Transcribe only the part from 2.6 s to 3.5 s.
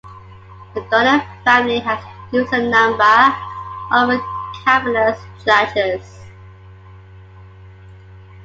number